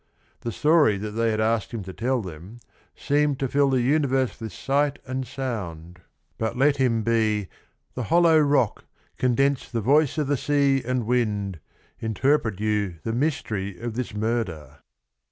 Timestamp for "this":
13.93-14.15